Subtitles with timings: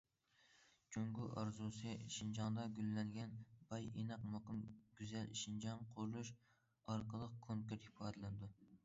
[0.93, 3.35] ‹‹جۇڭگو ئارزۇسى›› شىنجاڭدا گۈللەنگەن،
[3.73, 4.63] باي، ئىناق، مۇقىم
[5.01, 6.33] گۈزەل شىنجاڭ قۇرۇش
[6.95, 8.51] ئارقىلىق كونكرېت ئىپادىلىنىدۇ.